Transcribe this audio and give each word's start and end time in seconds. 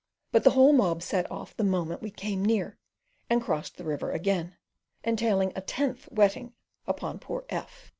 But 0.31 0.43
the 0.43 0.49
whole 0.49 0.73
mob 0.73 1.03
set 1.03 1.29
off 1.29 1.55
the 1.55 1.63
moment 1.63 2.01
we 2.01 2.09
came 2.09 2.43
near, 2.43 2.79
and 3.29 3.39
crossed 3.39 3.77
the 3.77 3.83
river 3.83 4.11
again, 4.11 4.57
entailing 5.03 5.53
a 5.55 5.61
tenth 5.61 6.09
wetting 6.11 6.55
upon 6.87 7.19
poor 7.19 7.45
F 7.49 7.89